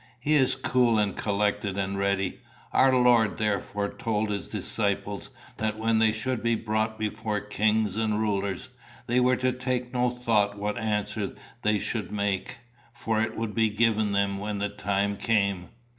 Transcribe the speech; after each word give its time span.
He 0.19 0.33
is 0.33 0.55
cool 0.55 0.97
and 0.97 1.15
collected 1.15 1.77
and 1.77 1.95
ready. 1.95 2.39
Our 2.73 2.91
Lord 2.95 3.37
therefore 3.37 3.93
told 3.93 4.31
his 4.31 4.47
disciples 4.47 5.29
that 5.57 5.77
when 5.77 5.99
they 5.99 6.11
should 6.11 6.41
be 6.41 6.55
brought 6.55 6.97
before 6.97 7.39
kings 7.39 7.97
and 7.97 8.19
rulers, 8.19 8.69
they 9.05 9.19
were 9.19 9.35
to 9.37 9.51
take 9.51 9.93
no 9.93 10.09
thought 10.09 10.57
what 10.57 10.79
answer 10.79 11.35
they 11.61 11.77
should 11.77 12.11
make, 12.11 12.57
for 12.91 13.21
it 13.21 13.37
would 13.37 13.53
be 13.53 13.69
given 13.69 14.11
them 14.11 14.39
when 14.39 14.57
the 14.57 14.69
time 14.69 15.17
came." 15.17 15.69